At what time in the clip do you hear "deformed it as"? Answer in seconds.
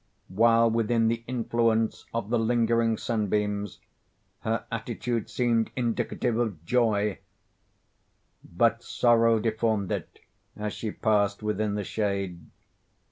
9.39-10.73